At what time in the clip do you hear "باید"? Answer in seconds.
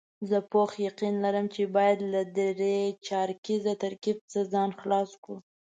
1.75-1.99